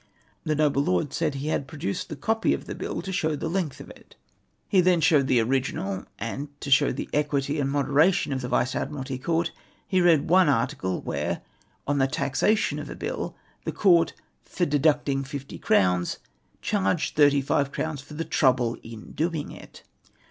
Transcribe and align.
The 0.45 0.55
noble 0.55 0.81
lord 0.83 1.13
said 1.13 1.35
he 1.35 1.49
had 1.49 1.67
produced 1.67 2.09
the 2.09 2.15
copy 2.15 2.55
of 2.55 2.65
the 2.65 2.73
bill 2.73 3.03
to 3.03 3.11
show 3.11 3.35
the 3.35 3.47
length 3.47 3.79
of 3.79 3.91
it. 3.91 4.15
He 4.67 4.81
then 4.81 4.99
showed 4.99 5.27
the 5.27 5.39
original; 5.41 6.05
and 6.17 6.47
to 6.61 6.71
show 6.71 6.91
the 6.91 7.07
equity 7.13 7.59
and 7.59 7.69
moderation 7.69 8.33
of 8.33 8.41
the 8.41 8.47
Vice 8.47 8.73
Admiralty 8.75 9.19
Court, 9.19 9.51
he 9.87 10.01
read 10.01 10.27
one 10.27 10.49
article 10.49 11.01
where, 11.03 11.43
on 11.85 11.99
the 11.99 12.07
taxation 12.07 12.79
of 12.79 12.89
a 12.89 12.95
bill, 12.95 13.35
the 13.63 13.71
Court, 13.71 14.13
for 14.41 14.65
deducting 14.65 15.23
fifty 15.23 15.59
crowns, 15.59 16.17
charged 16.63 17.15
thirty 17.15 17.39
five 17.39 17.71
crowns 17.71 18.01
for 18.01 18.15
tlie 18.15 18.27
trouble 18.31 18.77
in 18.81 19.11
doing 19.11 19.51
it. 19.51 19.83